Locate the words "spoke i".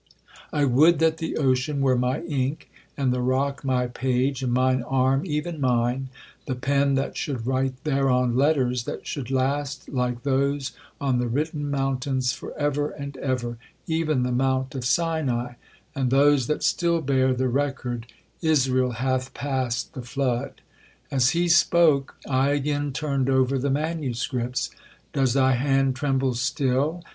21.47-22.49